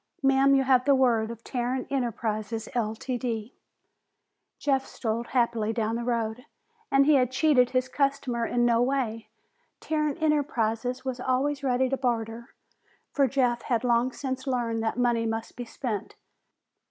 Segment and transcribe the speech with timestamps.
[0.23, 3.51] "Ma'am, you have the word of Tarrant Enterprises, Ltd."
[4.57, 6.47] Jeff strode happily down the road,
[6.89, 9.29] and he had cheated his customer in no way.
[9.79, 12.49] Tarrant Enterprises was always ready to barter,
[13.11, 16.15] for Jeff had long since learned that money must be spent.